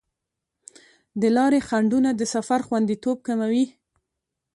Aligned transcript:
د 1.21 1.23
لارې 1.37 1.59
خنډونه 1.67 2.09
د 2.15 2.21
سفر 2.33 2.59
خوندیتوب 2.67 3.17
کموي. 3.27 3.65